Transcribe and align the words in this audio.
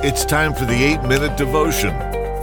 It's 0.00 0.24
time 0.24 0.54
for 0.54 0.64
the 0.64 0.80
8 0.80 1.02
Minute 1.02 1.36
Devotion. 1.36 1.90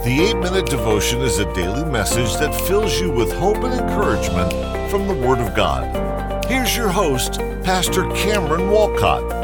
The 0.04 0.28
8 0.30 0.40
Minute 0.40 0.66
Devotion 0.66 1.22
is 1.22 1.38
a 1.38 1.50
daily 1.54 1.90
message 1.90 2.36
that 2.36 2.54
fills 2.66 3.00
you 3.00 3.10
with 3.10 3.32
hope 3.32 3.56
and 3.64 3.72
encouragement 3.72 4.52
from 4.90 5.08
the 5.08 5.14
Word 5.14 5.38
of 5.38 5.54
God. 5.54 6.44
Here's 6.44 6.76
your 6.76 6.90
host, 6.90 7.38
Pastor 7.64 8.10
Cameron 8.10 8.70
Walcott. 8.70 9.35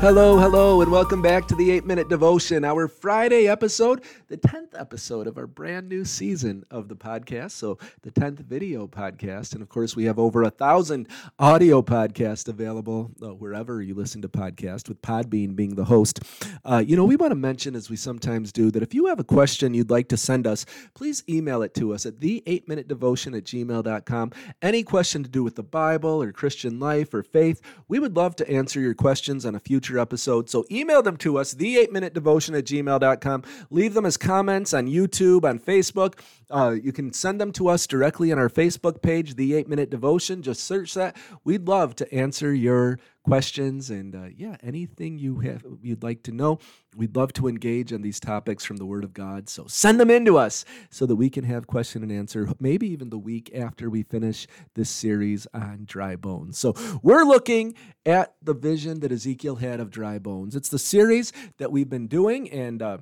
Hello, 0.00 0.38
hello, 0.38 0.80
and 0.80 0.90
welcome 0.90 1.20
back 1.20 1.46
to 1.46 1.54
the 1.54 1.72
8 1.72 1.84
Minute 1.84 2.08
Devotion, 2.08 2.64
our 2.64 2.88
Friday 2.88 3.46
episode, 3.46 4.02
the 4.28 4.38
10th 4.38 4.68
episode 4.74 5.26
of 5.26 5.36
our 5.36 5.46
brand 5.46 5.90
new 5.90 6.06
season 6.06 6.64
of 6.70 6.88
the 6.88 6.96
podcast. 6.96 7.50
So, 7.50 7.76
the 8.00 8.10
10th 8.10 8.38
video 8.38 8.86
podcast. 8.86 9.52
And 9.52 9.60
of 9.60 9.68
course, 9.68 9.94
we 9.94 10.04
have 10.04 10.18
over 10.18 10.42
a 10.42 10.50
thousand 10.50 11.06
audio 11.38 11.82
podcasts 11.82 12.48
available 12.48 13.10
uh, 13.20 13.34
wherever 13.34 13.82
you 13.82 13.94
listen 13.94 14.22
to 14.22 14.28
podcasts, 14.30 14.88
with 14.88 15.02
Podbean 15.02 15.54
being 15.54 15.74
the 15.74 15.84
host. 15.84 16.20
Uh, 16.64 16.82
you 16.84 16.96
know, 16.96 17.04
we 17.04 17.16
want 17.16 17.32
to 17.32 17.36
mention, 17.36 17.76
as 17.76 17.90
we 17.90 17.96
sometimes 17.96 18.52
do, 18.52 18.70
that 18.70 18.82
if 18.82 18.94
you 18.94 19.04
have 19.04 19.20
a 19.20 19.24
question 19.24 19.74
you'd 19.74 19.90
like 19.90 20.08
to 20.08 20.16
send 20.16 20.46
us, 20.46 20.64
please 20.94 21.22
email 21.28 21.60
it 21.60 21.74
to 21.74 21.92
us 21.92 22.06
at 22.06 22.20
the 22.20 22.42
8 22.46 22.66
Minute 22.66 22.88
Devotion 22.88 23.34
at 23.34 23.44
gmail.com. 23.44 24.32
Any 24.62 24.82
question 24.82 25.22
to 25.24 25.28
do 25.28 25.44
with 25.44 25.56
the 25.56 25.62
Bible 25.62 26.22
or 26.22 26.32
Christian 26.32 26.80
life 26.80 27.12
or 27.12 27.22
faith, 27.22 27.60
we 27.86 27.98
would 27.98 28.16
love 28.16 28.34
to 28.36 28.50
answer 28.50 28.80
your 28.80 28.94
questions 28.94 29.44
on 29.44 29.54
a 29.54 29.60
future 29.60 29.89
future 29.90 29.98
episodes. 30.00 30.52
So 30.52 30.64
email 30.70 31.02
them 31.02 31.16
to 31.18 31.38
us, 31.38 31.52
the 31.52 31.78
8 31.78 31.92
minute 31.92 32.14
devotion 32.14 32.54
at 32.54 32.64
gmail.com. 32.64 33.42
Leave 33.70 33.94
them 33.94 34.06
as 34.06 34.16
comments 34.16 34.72
on 34.72 34.86
YouTube, 34.86 35.44
on 35.44 35.58
Facebook. 35.58 36.20
Uh, 36.50 36.76
you 36.82 36.92
can 36.92 37.12
send 37.12 37.40
them 37.40 37.52
to 37.52 37.68
us 37.68 37.86
directly 37.86 38.32
on 38.32 38.38
our 38.38 38.48
Facebook 38.48 39.02
page, 39.02 39.34
The 39.34 39.54
8 39.54 39.68
Minute 39.68 39.90
Devotion. 39.90 40.42
Just 40.42 40.64
search 40.64 40.94
that. 40.94 41.16
We'd 41.44 41.68
love 41.68 41.94
to 41.96 42.14
answer 42.14 42.54
your 42.54 42.98
questions 43.22 43.90
and 43.90 44.14
uh, 44.14 44.28
yeah, 44.36 44.56
anything 44.62 45.18
you 45.18 45.40
have 45.40 45.64
you'd 45.82 46.02
like 46.02 46.22
to 46.24 46.32
know. 46.32 46.58
We'd 46.96 47.14
love 47.14 47.32
to 47.34 47.48
engage 47.48 47.92
on 47.92 48.02
these 48.02 48.18
topics 48.18 48.64
from 48.64 48.78
the 48.78 48.86
Word 48.86 49.04
of 49.04 49.12
God. 49.12 49.48
So 49.48 49.66
send 49.66 50.00
them 50.00 50.10
in 50.10 50.24
to 50.24 50.38
us 50.38 50.64
so 50.90 51.06
that 51.06 51.16
we 51.16 51.30
can 51.30 51.44
have 51.44 51.66
question 51.66 52.02
and 52.02 52.10
answer, 52.10 52.48
maybe 52.58 52.88
even 52.88 53.10
the 53.10 53.18
week 53.18 53.50
after 53.54 53.90
we 53.90 54.02
finish 54.02 54.46
this 54.74 54.90
series 54.90 55.46
on 55.52 55.84
dry 55.84 56.16
bones. 56.16 56.58
So 56.58 56.74
we're 57.02 57.24
looking 57.24 57.74
at 58.06 58.34
the 58.42 58.54
vision 58.54 59.00
that 59.00 59.12
Ezekiel 59.12 59.56
had 59.56 59.80
of 59.80 59.90
dry 59.90 60.18
bones. 60.18 60.56
It's 60.56 60.68
the 60.68 60.78
series 60.78 61.32
that 61.58 61.72
we've 61.72 61.90
been 61.90 62.08
doing 62.08 62.50
and. 62.50 62.82
Uh, 62.82 62.98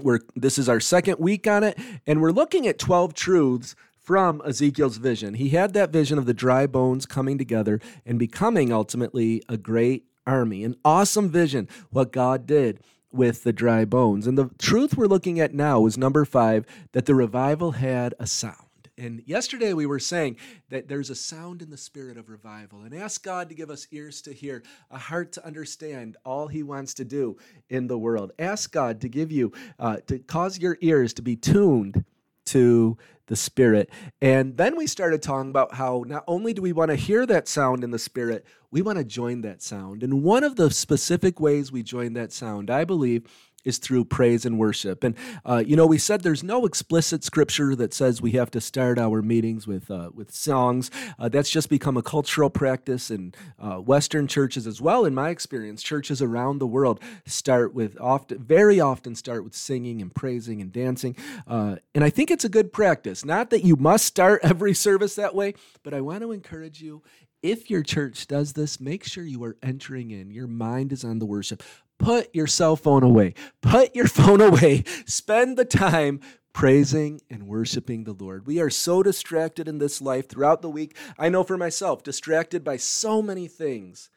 we're 0.00 0.20
this 0.34 0.56
is 0.56 0.70
our 0.70 0.80
second 0.80 1.18
week 1.18 1.46
on 1.46 1.62
it 1.62 1.78
and 2.06 2.22
we're 2.22 2.30
looking 2.30 2.66
at 2.66 2.78
12 2.78 3.12
truths 3.12 3.74
from 4.02 4.42
Ezekiel's 4.44 4.96
vision. 4.96 5.34
He 5.34 5.50
had 5.50 5.72
that 5.74 5.90
vision 5.90 6.18
of 6.18 6.26
the 6.26 6.34
dry 6.34 6.66
bones 6.66 7.06
coming 7.06 7.38
together 7.38 7.80
and 8.04 8.18
becoming 8.18 8.72
ultimately 8.72 9.42
a 9.48 9.56
great 9.56 10.06
army. 10.26 10.64
An 10.64 10.76
awesome 10.84 11.30
vision 11.30 11.68
what 11.90 12.12
God 12.12 12.46
did 12.46 12.80
with 13.12 13.44
the 13.44 13.52
dry 13.52 13.84
bones. 13.84 14.26
And 14.26 14.36
the 14.36 14.50
truth 14.58 14.96
we're 14.96 15.06
looking 15.06 15.38
at 15.38 15.54
now 15.54 15.86
is 15.86 15.98
number 15.98 16.24
5 16.24 16.64
that 16.92 17.06
the 17.06 17.14
revival 17.14 17.72
had 17.72 18.14
a 18.18 18.26
sound. 18.26 18.56
And 18.98 19.22
yesterday 19.26 19.72
we 19.72 19.86
were 19.86 19.98
saying 19.98 20.36
that 20.68 20.86
there's 20.86 21.10
a 21.10 21.14
sound 21.14 21.62
in 21.62 21.70
the 21.70 21.76
spirit 21.76 22.18
of 22.18 22.28
revival 22.28 22.82
and 22.82 22.94
ask 22.94 23.22
God 23.24 23.48
to 23.48 23.54
give 23.54 23.70
us 23.70 23.88
ears 23.90 24.20
to 24.22 24.32
hear, 24.32 24.62
a 24.90 24.98
heart 24.98 25.32
to 25.32 25.46
understand 25.46 26.16
all 26.24 26.46
He 26.46 26.62
wants 26.62 26.94
to 26.94 27.04
do 27.04 27.36
in 27.70 27.86
the 27.86 27.98
world. 27.98 28.32
Ask 28.38 28.70
God 28.70 29.00
to 29.00 29.08
give 29.08 29.32
you, 29.32 29.52
uh, 29.78 29.96
to 30.06 30.18
cause 30.18 30.58
your 30.58 30.76
ears 30.82 31.14
to 31.14 31.22
be 31.22 31.36
tuned 31.36 32.04
to 32.46 32.96
the 33.26 33.36
spirit. 33.36 33.88
And 34.20 34.56
then 34.56 34.76
we 34.76 34.86
started 34.86 35.22
talking 35.22 35.50
about 35.50 35.74
how 35.74 36.04
not 36.06 36.24
only 36.26 36.52
do 36.52 36.60
we 36.60 36.72
want 36.72 36.90
to 36.90 36.96
hear 36.96 37.24
that 37.26 37.48
sound 37.48 37.84
in 37.84 37.90
the 37.90 37.98
spirit, 37.98 38.44
we 38.70 38.82
want 38.82 38.98
to 38.98 39.04
join 39.04 39.42
that 39.42 39.62
sound. 39.62 40.02
And 40.02 40.22
one 40.22 40.44
of 40.44 40.56
the 40.56 40.70
specific 40.70 41.40
ways 41.40 41.70
we 41.70 41.82
join 41.82 42.14
that 42.14 42.32
sound, 42.32 42.70
I 42.70 42.84
believe, 42.84 43.24
is 43.64 43.78
through 43.78 44.04
praise 44.04 44.44
and 44.44 44.58
worship. 44.58 45.04
And 45.04 45.14
uh, 45.44 45.62
you 45.64 45.76
know, 45.76 45.86
we 45.86 45.98
said 45.98 46.22
there's 46.22 46.42
no 46.42 46.66
explicit 46.66 47.24
scripture 47.24 47.74
that 47.76 47.94
says 47.94 48.20
we 48.20 48.32
have 48.32 48.50
to 48.52 48.60
start 48.60 48.98
our 48.98 49.22
meetings 49.22 49.66
with 49.66 49.90
uh, 49.90 50.10
with 50.14 50.32
songs. 50.32 50.90
Uh, 51.18 51.28
that's 51.28 51.50
just 51.50 51.68
become 51.68 51.96
a 51.96 52.02
cultural 52.02 52.50
practice 52.50 53.10
in 53.10 53.34
uh, 53.58 53.76
Western 53.76 54.26
churches 54.26 54.66
as 54.66 54.80
well. 54.80 55.04
In 55.04 55.14
my 55.14 55.30
experience, 55.30 55.82
churches 55.82 56.22
around 56.22 56.58
the 56.58 56.66
world 56.66 57.00
start 57.26 57.74
with 57.74 58.00
often, 58.00 58.38
very 58.38 58.80
often, 58.80 59.14
start 59.14 59.44
with 59.44 59.54
singing 59.54 60.02
and 60.02 60.14
praising 60.14 60.60
and 60.60 60.72
dancing. 60.72 61.16
Uh, 61.46 61.76
and 61.94 62.04
I 62.04 62.10
think 62.10 62.30
it's 62.30 62.44
a 62.44 62.48
good 62.48 62.72
practice. 62.72 63.24
Not 63.24 63.50
that 63.50 63.64
you 63.64 63.76
must 63.76 64.04
start 64.04 64.40
every 64.44 64.74
service 64.74 65.14
that 65.16 65.34
way, 65.34 65.54
but 65.82 65.94
I 65.94 66.00
want 66.00 66.22
to 66.22 66.32
encourage 66.32 66.80
you 66.80 67.02
if 67.42 67.68
your 67.68 67.82
church 67.82 68.28
does 68.28 68.52
this, 68.52 68.80
make 68.80 69.04
sure 69.04 69.24
you 69.24 69.42
are 69.42 69.56
entering 69.62 70.12
in. 70.12 70.30
Your 70.30 70.46
mind 70.46 70.92
is 70.92 71.04
on 71.04 71.18
the 71.18 71.26
worship 71.26 71.62
put 71.98 72.34
your 72.34 72.46
cell 72.46 72.76
phone 72.76 73.02
away. 73.02 73.34
Put 73.60 73.94
your 73.94 74.06
phone 74.08 74.40
away. 74.40 74.84
Spend 75.06 75.56
the 75.56 75.64
time 75.64 76.20
praising 76.52 77.20
and 77.30 77.46
worshiping 77.46 78.04
the 78.04 78.12
Lord. 78.12 78.46
We 78.46 78.60
are 78.60 78.70
so 78.70 79.02
distracted 79.02 79.68
in 79.68 79.78
this 79.78 80.00
life 80.00 80.28
throughout 80.28 80.62
the 80.62 80.70
week. 80.70 80.96
I 81.18 81.28
know 81.28 81.44
for 81.44 81.56
myself, 81.56 82.02
distracted 82.02 82.62
by 82.62 82.76
so 82.76 83.22
many 83.22 83.48
things. 83.48 84.10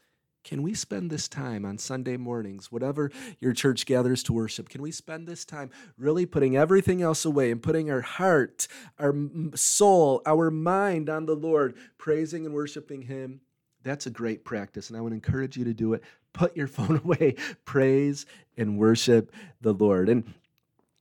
Can 0.43 0.61
we 0.61 0.75
spend 0.75 1.09
this 1.09 1.27
time 1.27 1.65
on 1.65 1.79
Sunday 1.79 2.17
mornings, 2.17 2.71
whatever 2.71 3.09
your 3.39 3.51
church 3.51 3.87
gathers 3.87 4.21
to 4.23 4.33
worship? 4.33 4.69
Can 4.69 4.83
we 4.83 4.91
spend 4.91 5.27
this 5.27 5.43
time 5.43 5.71
really 5.97 6.27
putting 6.27 6.55
everything 6.55 7.01
else 7.01 7.25
away 7.25 7.49
and 7.49 7.63
putting 7.63 7.89
our 7.89 8.01
heart, 8.01 8.67
our 8.99 9.13
soul, 9.55 10.21
our 10.23 10.51
mind 10.51 11.09
on 11.09 11.25
the 11.25 11.35
Lord, 11.35 11.75
praising 11.97 12.45
and 12.45 12.53
worshiping 12.53 13.03
Him? 13.03 13.41
That's 13.85 14.07
a 14.07 14.09
great 14.09 14.43
practice, 14.43 14.89
and 14.89 14.97
I 14.97 15.01
would 15.01 15.13
encourage 15.13 15.55
you 15.55 15.63
to 15.63 15.73
do 15.73 15.93
it 15.93 16.03
put 16.33 16.55
your 16.57 16.67
phone 16.75 17.01
away, 17.03 17.35
praise 17.63 18.25
and 18.57 18.77
worship 18.77 19.31
the 19.61 19.73
Lord. 19.73 20.09
And 20.09 20.33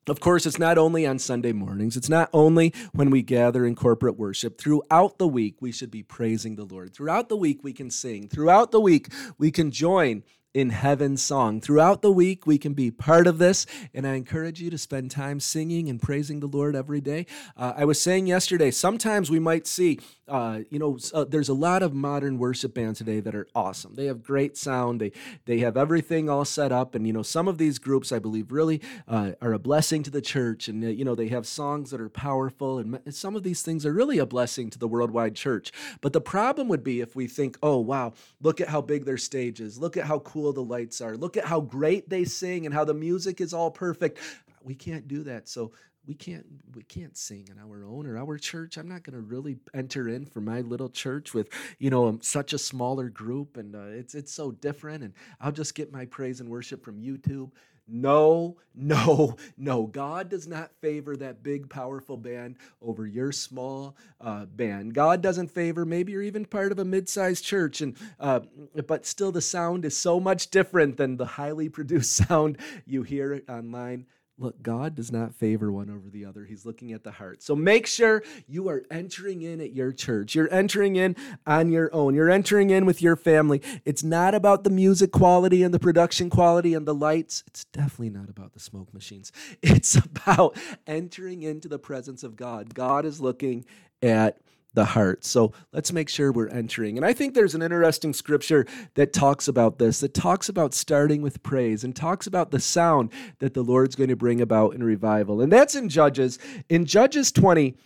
of 0.06 0.20
course, 0.20 0.44
it's 0.44 0.58
not 0.58 0.76
only 0.76 1.06
on 1.06 1.18
Sunday 1.18 1.52
mornings, 1.52 1.96
it's 1.96 2.10
not 2.10 2.28
only 2.32 2.74
when 2.92 3.10
we 3.10 3.22
gather 3.22 3.64
in 3.64 3.74
corporate 3.74 4.18
worship. 4.18 4.58
Throughout 4.58 5.18
the 5.18 5.26
week, 5.26 5.56
we 5.60 5.72
should 5.72 5.90
be 5.90 6.02
praising 6.02 6.56
the 6.56 6.64
Lord. 6.64 6.92
Throughout 6.92 7.30
the 7.30 7.38
week, 7.38 7.64
we 7.64 7.72
can 7.72 7.90
sing. 7.90 8.28
Throughout 8.28 8.70
the 8.70 8.80
week, 8.80 9.08
we 9.38 9.50
can 9.50 9.70
join 9.70 10.22
in 10.54 10.70
heaven's 10.70 11.20
song. 11.20 11.60
Throughout 11.60 12.00
the 12.00 12.12
week, 12.12 12.46
we 12.46 12.58
can 12.58 12.74
be 12.74 12.92
part 12.92 13.26
of 13.26 13.38
this, 13.38 13.66
and 13.92 14.06
I 14.06 14.14
encourage 14.14 14.62
you 14.62 14.70
to 14.70 14.78
spend 14.78 15.10
time 15.10 15.40
singing 15.40 15.88
and 15.90 16.00
praising 16.00 16.38
the 16.38 16.46
Lord 16.46 16.76
every 16.76 17.00
day. 17.00 17.26
Uh, 17.56 17.72
I 17.76 17.84
was 17.84 18.00
saying 18.00 18.28
yesterday, 18.28 18.70
sometimes 18.70 19.32
we 19.32 19.40
might 19.40 19.66
see, 19.66 19.98
uh, 20.28 20.60
you 20.70 20.78
know, 20.78 20.96
uh, 21.12 21.24
there's 21.24 21.48
a 21.48 21.54
lot 21.54 21.82
of 21.82 21.92
modern 21.92 22.38
worship 22.38 22.72
bands 22.72 23.00
today 23.00 23.18
that 23.18 23.34
are 23.34 23.48
awesome. 23.52 23.96
They 23.96 24.06
have 24.06 24.22
great 24.22 24.56
sound, 24.56 25.00
they, 25.00 25.10
they 25.44 25.58
have 25.58 25.76
everything 25.76 26.30
all 26.30 26.44
set 26.44 26.70
up, 26.70 26.94
and, 26.94 27.04
you 27.04 27.12
know, 27.12 27.22
some 27.22 27.48
of 27.48 27.58
these 27.58 27.80
groups, 27.80 28.12
I 28.12 28.20
believe, 28.20 28.52
really 28.52 28.80
uh, 29.08 29.32
are 29.42 29.54
a 29.54 29.58
blessing 29.58 30.04
to 30.04 30.10
the 30.10 30.22
church, 30.22 30.68
and, 30.68 30.84
uh, 30.84 30.86
you 30.86 31.04
know, 31.04 31.16
they 31.16 31.28
have 31.28 31.48
songs 31.48 31.90
that 31.90 32.00
are 32.00 32.08
powerful, 32.08 32.78
and 32.78 33.00
some 33.10 33.34
of 33.34 33.42
these 33.42 33.62
things 33.62 33.84
are 33.84 33.92
really 33.92 34.18
a 34.18 34.26
blessing 34.26 34.70
to 34.70 34.78
the 34.78 34.86
worldwide 34.86 35.34
church. 35.34 35.72
But 36.00 36.12
the 36.12 36.20
problem 36.20 36.68
would 36.68 36.84
be 36.84 37.00
if 37.00 37.16
we 37.16 37.26
think, 37.26 37.58
oh, 37.60 37.78
wow, 37.78 38.12
look 38.40 38.60
at 38.60 38.68
how 38.68 38.80
big 38.80 39.04
their 39.04 39.18
stage 39.18 39.60
is, 39.60 39.78
look 39.78 39.96
at 39.96 40.04
how 40.04 40.20
cool 40.20 40.43
cool 40.44 40.52
the 40.52 40.62
lights 40.62 41.00
are. 41.00 41.16
Look 41.16 41.36
at 41.36 41.44
how 41.44 41.60
great 41.60 42.08
they 42.08 42.24
sing 42.24 42.66
and 42.66 42.74
how 42.74 42.84
the 42.84 42.94
music 42.94 43.40
is 43.40 43.54
all 43.54 43.70
perfect. 43.70 44.18
We 44.62 44.74
can't 44.74 45.08
do 45.08 45.22
that. 45.24 45.48
So 45.48 45.72
we 46.06 46.14
can't 46.14 46.44
we 46.74 46.82
can't 46.82 47.16
sing 47.16 47.48
in 47.50 47.58
our 47.58 47.82
own 47.82 48.06
or 48.06 48.18
our 48.18 48.36
church 48.36 48.76
i'm 48.76 48.86
not 48.86 49.02
going 49.04 49.14
to 49.14 49.22
really 49.22 49.56
enter 49.72 50.06
in 50.06 50.26
for 50.26 50.42
my 50.42 50.60
little 50.60 50.90
church 50.90 51.32
with 51.32 51.48
you 51.78 51.88
know 51.88 52.08
um, 52.08 52.20
such 52.20 52.52
a 52.52 52.58
smaller 52.58 53.08
group 53.08 53.56
and 53.56 53.74
uh, 53.74 53.86
it's 53.86 54.14
it's 54.14 54.30
so 54.30 54.50
different 54.50 55.02
and 55.02 55.14
i'll 55.40 55.50
just 55.50 55.74
get 55.74 55.90
my 55.90 56.04
praise 56.04 56.40
and 56.40 56.48
worship 56.50 56.84
from 56.84 57.00
youtube 57.00 57.50
no, 57.86 58.56
no, 58.74 59.36
no. 59.56 59.86
God 59.86 60.30
does 60.30 60.46
not 60.46 60.70
favor 60.80 61.16
that 61.16 61.42
big, 61.42 61.68
powerful 61.68 62.16
band 62.16 62.56
over 62.80 63.06
your 63.06 63.30
small 63.30 63.96
uh, 64.20 64.46
band. 64.46 64.94
God 64.94 65.20
doesn't 65.20 65.50
favor, 65.50 65.84
maybe 65.84 66.12
you're 66.12 66.22
even 66.22 66.46
part 66.46 66.72
of 66.72 66.78
a 66.78 66.84
mid 66.84 67.08
sized 67.08 67.44
church, 67.44 67.80
and, 67.80 67.96
uh, 68.18 68.40
but 68.86 69.04
still 69.04 69.32
the 69.32 69.42
sound 69.42 69.84
is 69.84 69.96
so 69.96 70.18
much 70.18 70.50
different 70.50 70.96
than 70.96 71.16
the 71.16 71.26
highly 71.26 71.68
produced 71.68 72.12
sound 72.28 72.58
you 72.86 73.02
hear 73.02 73.42
online. 73.48 74.06
Look, 74.36 74.62
God 74.62 74.96
does 74.96 75.12
not 75.12 75.32
favor 75.32 75.70
one 75.70 75.88
over 75.88 76.10
the 76.10 76.24
other. 76.24 76.44
He's 76.44 76.66
looking 76.66 76.92
at 76.92 77.04
the 77.04 77.12
heart. 77.12 77.40
So 77.40 77.54
make 77.54 77.86
sure 77.86 78.24
you 78.48 78.68
are 78.68 78.82
entering 78.90 79.42
in 79.42 79.60
at 79.60 79.72
your 79.72 79.92
church. 79.92 80.34
You're 80.34 80.52
entering 80.52 80.96
in 80.96 81.14
on 81.46 81.70
your 81.70 81.94
own. 81.94 82.16
You're 82.16 82.30
entering 82.30 82.70
in 82.70 82.84
with 82.84 83.00
your 83.00 83.14
family. 83.14 83.62
It's 83.84 84.02
not 84.02 84.34
about 84.34 84.64
the 84.64 84.70
music 84.70 85.12
quality 85.12 85.62
and 85.62 85.72
the 85.72 85.78
production 85.78 86.30
quality 86.30 86.74
and 86.74 86.84
the 86.84 86.94
lights. 86.94 87.44
It's 87.46 87.64
definitely 87.66 88.10
not 88.10 88.28
about 88.28 88.54
the 88.54 88.60
smoke 88.60 88.92
machines. 88.92 89.30
It's 89.62 89.96
about 89.96 90.56
entering 90.86 91.42
into 91.42 91.68
the 91.68 91.78
presence 91.78 92.22
of 92.22 92.36
God. 92.36 92.74
God 92.74 93.04
is 93.04 93.20
looking 93.20 93.64
at 94.02 94.38
the 94.74 94.84
heart. 94.84 95.24
So 95.24 95.52
let's 95.72 95.92
make 95.92 96.08
sure 96.08 96.32
we're 96.32 96.48
entering. 96.48 96.96
And 96.96 97.06
I 97.06 97.12
think 97.12 97.34
there's 97.34 97.54
an 97.54 97.62
interesting 97.62 98.12
scripture 98.12 98.66
that 98.94 99.12
talks 99.12 99.48
about 99.48 99.78
this, 99.78 100.00
that 100.00 100.14
talks 100.14 100.48
about 100.48 100.74
starting 100.74 101.22
with 101.22 101.42
praise 101.42 101.84
and 101.84 101.94
talks 101.94 102.26
about 102.26 102.50
the 102.50 102.60
sound 102.60 103.10
that 103.38 103.54
the 103.54 103.62
Lord's 103.62 103.96
going 103.96 104.10
to 104.10 104.16
bring 104.16 104.40
about 104.40 104.74
in 104.74 104.82
revival. 104.82 105.40
And 105.40 105.52
that's 105.52 105.74
in 105.74 105.88
Judges. 105.88 106.38
In 106.68 106.84
Judges 106.84 107.32
20, 107.32 107.76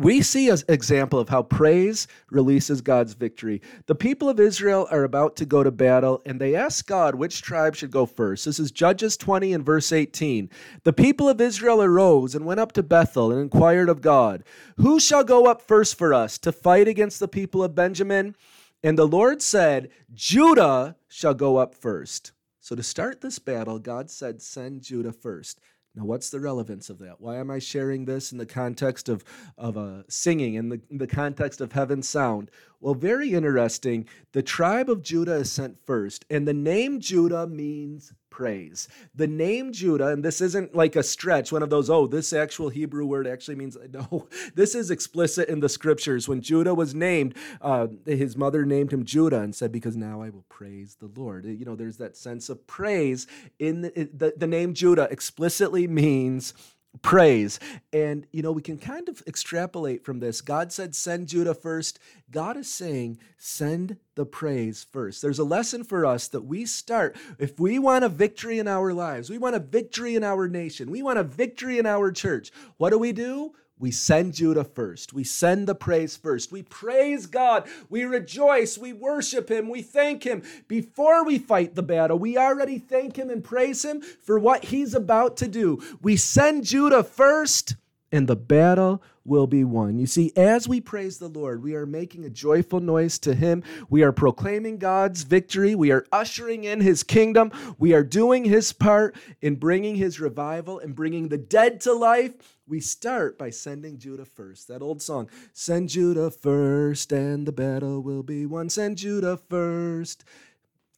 we 0.00 0.22
see 0.22 0.48
an 0.48 0.56
example 0.68 1.18
of 1.18 1.28
how 1.28 1.42
praise 1.42 2.08
releases 2.30 2.80
God's 2.80 3.12
victory. 3.12 3.60
The 3.84 3.94
people 3.94 4.30
of 4.30 4.40
Israel 4.40 4.88
are 4.90 5.04
about 5.04 5.36
to 5.36 5.44
go 5.44 5.62
to 5.62 5.70
battle, 5.70 6.22
and 6.24 6.40
they 6.40 6.54
ask 6.54 6.86
God 6.86 7.14
which 7.14 7.42
tribe 7.42 7.76
should 7.76 7.90
go 7.90 8.06
first. 8.06 8.46
This 8.46 8.58
is 8.58 8.70
Judges 8.70 9.18
20 9.18 9.52
and 9.52 9.64
verse 9.64 9.92
18. 9.92 10.48
The 10.84 10.94
people 10.94 11.28
of 11.28 11.38
Israel 11.38 11.82
arose 11.82 12.34
and 12.34 12.46
went 12.46 12.60
up 12.60 12.72
to 12.72 12.82
Bethel 12.82 13.30
and 13.30 13.42
inquired 13.42 13.90
of 13.90 14.00
God, 14.00 14.42
Who 14.78 14.98
shall 14.98 15.22
go 15.22 15.44
up 15.44 15.60
first 15.60 15.98
for 15.98 16.14
us 16.14 16.38
to 16.38 16.50
fight 16.50 16.88
against 16.88 17.20
the 17.20 17.28
people 17.28 17.62
of 17.62 17.74
Benjamin? 17.74 18.34
And 18.82 18.98
the 18.98 19.06
Lord 19.06 19.42
said, 19.42 19.90
Judah 20.14 20.96
shall 21.08 21.34
go 21.34 21.58
up 21.58 21.74
first. 21.74 22.32
So 22.60 22.74
to 22.74 22.82
start 22.82 23.20
this 23.20 23.38
battle, 23.38 23.78
God 23.78 24.10
said, 24.10 24.40
Send 24.40 24.80
Judah 24.80 25.12
first. 25.12 25.60
Now, 25.94 26.04
what's 26.04 26.30
the 26.30 26.40
relevance 26.40 26.88
of 26.88 26.98
that? 27.00 27.20
Why 27.20 27.36
am 27.36 27.50
I 27.50 27.58
sharing 27.58 28.04
this 28.04 28.30
in 28.30 28.38
the 28.38 28.46
context 28.46 29.08
of, 29.08 29.24
of 29.58 29.76
uh, 29.76 30.02
singing, 30.08 30.54
in 30.54 30.68
the, 30.68 30.80
in 30.88 30.98
the 30.98 31.06
context 31.06 31.60
of 31.60 31.72
heaven 31.72 32.02
sound? 32.02 32.50
Well, 32.80 32.94
very 32.94 33.34
interesting. 33.34 34.06
The 34.32 34.42
tribe 34.42 34.88
of 34.88 35.02
Judah 35.02 35.34
is 35.34 35.52
sent 35.52 35.84
first, 35.84 36.24
and 36.30 36.48
the 36.48 36.54
name 36.54 37.00
Judah 37.00 37.46
means 37.46 38.12
praise. 38.30 38.88
The 39.14 39.26
name 39.26 39.72
Judah, 39.72 40.08
and 40.08 40.24
this 40.24 40.40
isn't 40.40 40.74
like 40.74 40.96
a 40.96 41.02
stretch, 41.02 41.52
one 41.52 41.62
of 41.62 41.68
those, 41.68 41.90
oh, 41.90 42.06
this 42.06 42.32
actual 42.32 42.70
Hebrew 42.70 43.04
word 43.04 43.26
actually 43.26 43.56
means, 43.56 43.76
no, 43.92 44.28
this 44.54 44.74
is 44.74 44.90
explicit 44.90 45.50
in 45.50 45.60
the 45.60 45.68
scriptures. 45.68 46.26
When 46.26 46.40
Judah 46.40 46.74
was 46.74 46.94
named, 46.94 47.36
uh, 47.60 47.88
his 48.06 48.36
mother 48.36 48.64
named 48.64 48.92
him 48.92 49.04
Judah 49.04 49.40
and 49.40 49.54
said, 49.54 49.72
because 49.72 49.96
now 49.96 50.22
I 50.22 50.30
will 50.30 50.46
praise 50.48 50.96
the 50.98 51.10
Lord. 51.14 51.44
You 51.44 51.66
know, 51.66 51.76
there's 51.76 51.98
that 51.98 52.16
sense 52.16 52.48
of 52.48 52.66
praise 52.66 53.26
in 53.58 53.82
the, 53.82 53.90
the, 54.14 54.32
the 54.36 54.46
name 54.46 54.72
Judah 54.72 55.08
explicitly 55.10 55.86
means 55.86 56.54
praise. 57.02 57.60
And, 57.92 58.26
you 58.32 58.42
know, 58.42 58.52
we 58.52 58.62
can 58.62 58.78
kind 58.78 59.08
of 59.08 59.22
extrapolate 59.26 60.04
from 60.04 60.20
this. 60.20 60.40
God 60.40 60.72
said, 60.72 60.94
send 60.94 61.28
Judah 61.28 61.54
first. 61.54 61.98
God 62.30 62.56
is 62.56 62.72
saying, 62.72 63.18
send 63.38 63.96
the 64.16 64.26
praise 64.26 64.84
first. 64.90 65.22
There's 65.22 65.38
a 65.38 65.44
lesson 65.44 65.84
for 65.84 66.04
us 66.04 66.28
that 66.28 66.42
we 66.42 66.66
start. 66.66 67.16
If 67.38 67.58
we 67.58 67.78
want 67.78 68.04
a 68.04 68.08
victory 68.08 68.58
in 68.58 68.68
our 68.68 68.92
lives, 68.92 69.30
we 69.30 69.38
want 69.38 69.56
a 69.56 69.60
victory 69.60 70.14
in 70.14 70.24
our 70.24 70.48
nation, 70.48 70.90
we 70.90 71.02
want 71.02 71.18
a 71.18 71.24
victory 71.24 71.78
in 71.78 71.86
our 71.86 72.10
church, 72.12 72.50
what 72.76 72.90
do 72.90 72.98
we 72.98 73.12
do? 73.12 73.54
We 73.80 73.90
send 73.90 74.34
Judah 74.34 74.64
first. 74.64 75.14
We 75.14 75.24
send 75.24 75.66
the 75.66 75.74
praise 75.74 76.14
first. 76.14 76.52
We 76.52 76.62
praise 76.62 77.24
God. 77.24 77.66
We 77.88 78.04
rejoice. 78.04 78.76
We 78.76 78.92
worship 78.92 79.50
Him. 79.50 79.70
We 79.70 79.80
thank 79.80 80.22
Him. 80.24 80.42
Before 80.68 81.24
we 81.24 81.38
fight 81.38 81.74
the 81.74 81.82
battle, 81.82 82.18
we 82.18 82.36
already 82.36 82.78
thank 82.78 83.16
Him 83.16 83.30
and 83.30 83.42
praise 83.42 83.82
Him 83.82 84.02
for 84.02 84.38
what 84.38 84.66
He's 84.66 84.94
about 84.94 85.38
to 85.38 85.48
do. 85.48 85.82
We 86.02 86.18
send 86.18 86.64
Judah 86.64 87.02
first, 87.02 87.76
and 88.12 88.26
the 88.26 88.36
battle 88.36 89.02
will 89.24 89.46
be 89.46 89.64
won. 89.64 89.98
You 89.98 90.06
see, 90.06 90.32
as 90.36 90.66
we 90.66 90.80
praise 90.80 91.18
the 91.18 91.28
Lord, 91.28 91.62
we 91.62 91.74
are 91.74 91.86
making 91.86 92.24
a 92.24 92.30
joyful 92.30 92.80
noise 92.80 93.18
to 93.20 93.34
Him. 93.34 93.62
We 93.88 94.02
are 94.02 94.12
proclaiming 94.12 94.78
God's 94.78 95.22
victory. 95.22 95.74
We 95.74 95.90
are 95.92 96.06
ushering 96.10 96.64
in 96.64 96.80
His 96.80 97.02
kingdom. 97.02 97.52
We 97.78 97.92
are 97.92 98.02
doing 98.02 98.44
His 98.44 98.72
part 98.72 99.16
in 99.40 99.56
bringing 99.56 99.96
His 99.96 100.20
revival 100.20 100.78
and 100.78 100.94
bringing 100.94 101.28
the 101.28 101.38
dead 101.38 101.80
to 101.82 101.92
life 101.92 102.32
we 102.70 102.78
start 102.78 103.36
by 103.36 103.50
sending 103.50 103.98
Judah 103.98 104.24
first. 104.24 104.68
That 104.68 104.80
old 104.80 105.02
song, 105.02 105.28
Send 105.52 105.88
Judah 105.88 106.30
first, 106.30 107.12
and 107.12 107.44
the 107.44 107.52
battle 107.52 108.00
will 108.00 108.22
be 108.22 108.46
won. 108.46 108.68
Send 108.70 108.96
Judah 108.98 109.36
first. 109.36 110.24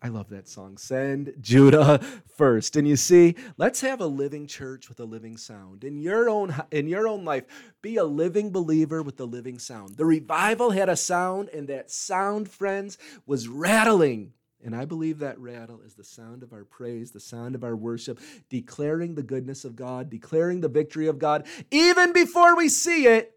I 0.04 0.08
love 0.08 0.30
that 0.30 0.48
song. 0.48 0.78
Send 0.78 1.32
Judah 1.40 2.00
first. 2.36 2.74
And 2.74 2.88
you 2.88 2.96
see, 2.96 3.36
let's 3.56 3.80
have 3.82 4.00
a 4.00 4.06
living 4.06 4.48
church 4.48 4.88
with 4.88 4.98
a 4.98 5.04
living 5.04 5.36
sound. 5.36 5.84
In 5.84 6.00
your 6.00 6.28
own 6.28 6.54
in 6.72 6.88
your 6.88 7.06
own 7.06 7.24
life, 7.24 7.44
be 7.82 7.96
a 7.96 8.04
living 8.04 8.50
believer 8.50 9.00
with 9.02 9.20
a 9.20 9.24
living 9.24 9.60
sound. 9.60 9.96
The 9.96 10.04
revival 10.04 10.70
had 10.70 10.88
a 10.88 10.96
sound 10.96 11.50
and 11.50 11.68
that 11.68 11.90
sound, 11.90 12.50
friends, 12.50 12.98
was 13.26 13.46
rattling 13.46 14.32
and 14.64 14.76
I 14.76 14.84
believe 14.84 15.18
that 15.18 15.38
rattle 15.40 15.80
is 15.84 15.94
the 15.94 16.04
sound 16.04 16.42
of 16.42 16.52
our 16.52 16.64
praise, 16.64 17.10
the 17.10 17.20
sound 17.20 17.54
of 17.54 17.64
our 17.64 17.74
worship, 17.74 18.20
declaring 18.48 19.14
the 19.14 19.22
goodness 19.22 19.64
of 19.64 19.74
God, 19.74 20.08
declaring 20.08 20.60
the 20.60 20.68
victory 20.68 21.08
of 21.08 21.18
God. 21.18 21.46
Even 21.70 22.12
before 22.12 22.56
we 22.56 22.68
see 22.68 23.06
it, 23.06 23.36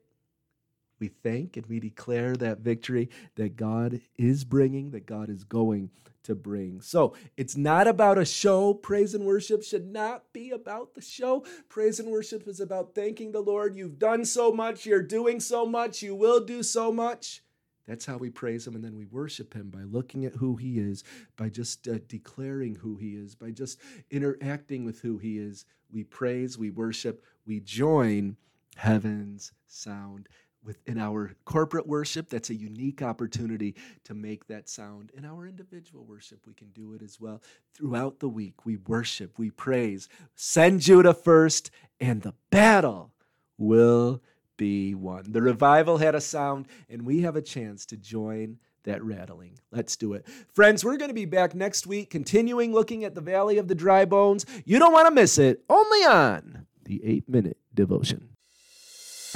we 1.05 1.11
thank 1.29 1.55
and 1.55 1.65
we 1.67 1.79
declare 1.79 2.35
that 2.35 2.59
victory 2.59 3.09
that 3.35 3.55
God 3.55 4.01
is 4.17 4.43
bringing, 4.43 4.89
that 4.91 5.05
God 5.05 5.29
is 5.29 5.43
going 5.43 5.91
to 6.23 6.33
bring. 6.33 6.81
So 6.81 7.13
it's 7.37 7.55
not 7.55 7.87
about 7.87 8.17
a 8.17 8.25
show. 8.25 8.73
Praise 8.73 9.13
and 9.13 9.23
worship 9.23 9.61
should 9.61 9.85
not 9.85 10.23
be 10.33 10.49
about 10.49 10.95
the 10.95 11.01
show. 11.01 11.45
Praise 11.69 11.99
and 11.99 12.09
worship 12.09 12.47
is 12.47 12.59
about 12.59 12.95
thanking 12.95 13.31
the 13.31 13.41
Lord. 13.41 13.75
You've 13.75 13.99
done 13.99 14.25
so 14.25 14.51
much, 14.51 14.87
you're 14.87 15.03
doing 15.03 15.39
so 15.39 15.67
much, 15.67 16.01
you 16.01 16.15
will 16.15 16.43
do 16.43 16.63
so 16.63 16.91
much. 16.91 17.43
That's 17.87 18.07
how 18.07 18.17
we 18.17 18.31
praise 18.31 18.65
him 18.65 18.73
and 18.73 18.83
then 18.83 18.95
we 18.95 19.05
worship 19.05 19.53
him 19.53 19.69
by 19.69 19.83
looking 19.83 20.25
at 20.25 20.33
who 20.33 20.55
he 20.55 20.79
is, 20.79 21.03
by 21.37 21.49
just 21.49 21.87
uh, 21.87 21.99
declaring 22.07 22.73
who 22.73 22.97
he 22.97 23.09
is, 23.09 23.35
by 23.35 23.51
just 23.51 23.79
interacting 24.09 24.85
with 24.85 25.01
who 25.01 25.19
he 25.19 25.37
is. 25.37 25.65
We 25.93 26.03
praise, 26.03 26.57
we 26.57 26.71
worship, 26.71 27.23
we 27.45 27.59
join 27.59 28.37
heaven's 28.75 29.51
sound. 29.67 30.27
Within 30.65 30.97
our 30.97 31.35
corporate 31.45 31.87
worship, 31.87 32.27
that's 32.27 32.49
a 32.49 32.55
unique 32.55 33.03
opportunity 33.03 33.75
to 34.03 34.15
make 34.15 34.47
that 34.47 34.67
sound. 34.67 35.11
In 35.15 35.23
our 35.23 35.47
individual 35.47 36.03
worship, 36.03 36.39
we 36.47 36.55
can 36.55 36.69
do 36.69 36.93
it 36.95 37.03
as 37.03 37.21
well. 37.21 37.41
Throughout 37.75 38.19
the 38.19 38.29
week, 38.29 38.65
we 38.65 38.77
worship, 38.77 39.37
we 39.37 39.51
praise. 39.51 40.09
Send 40.33 40.81
Judah 40.81 41.13
first, 41.13 41.69
and 41.99 42.23
the 42.23 42.33
battle 42.49 43.11
will 43.59 44.23
be 44.57 44.95
won. 44.95 45.25
The 45.27 45.41
revival 45.41 45.97
had 45.97 46.15
a 46.15 46.21
sound, 46.21 46.67
and 46.89 47.05
we 47.05 47.21
have 47.21 47.35
a 47.35 47.41
chance 47.41 47.85
to 47.87 47.97
join 47.97 48.57
that 48.85 49.03
rattling. 49.03 49.59
Let's 49.71 49.95
do 49.95 50.13
it. 50.13 50.25
Friends, 50.53 50.83
we're 50.83 50.97
going 50.97 51.09
to 51.09 51.15
be 51.15 51.25
back 51.25 51.53
next 51.53 51.85
week, 51.85 52.09
continuing 52.09 52.73
looking 52.73 53.03
at 53.03 53.13
the 53.13 53.21
Valley 53.21 53.59
of 53.59 53.67
the 53.67 53.75
Dry 53.75 54.05
Bones. 54.05 54.45
You 54.63 54.79
don't 54.79 54.93
want 54.93 55.07
to 55.07 55.13
miss 55.13 55.37
it, 55.37 55.63
only 55.69 55.99
on 55.99 56.65
the 56.85 57.03
8 57.03 57.29
Minute 57.29 57.57
Devotion. 57.73 58.34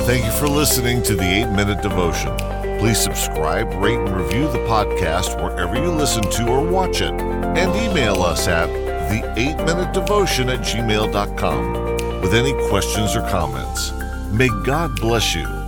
Thank 0.05 0.25
you 0.25 0.31
for 0.31 0.47
listening 0.47 1.03
to 1.03 1.15
the 1.15 1.23
8 1.23 1.51
Minute 1.51 1.81
Devotion. 1.83 2.35
Please 2.79 2.99
subscribe, 2.99 3.71
rate, 3.75 3.99
and 3.99 4.15
review 4.15 4.51
the 4.51 4.59
podcast 4.59 5.41
wherever 5.41 5.75
you 5.75 5.91
listen 5.91 6.23
to 6.23 6.47
or 6.47 6.65
watch 6.65 7.01
it, 7.01 7.11
and 7.11 7.75
email 7.75 8.23
us 8.23 8.47
at 8.47 8.67
the 9.09 9.33
8 9.37 9.57
Minute 9.65 9.93
Devotion 9.93 10.49
at 10.49 10.59
gmail.com 10.59 12.21
with 12.21 12.33
any 12.33 12.53
questions 12.69 13.15
or 13.15 13.21
comments. 13.29 13.91
May 14.31 14.49
God 14.65 14.95
bless 14.99 15.35
you 15.35 15.58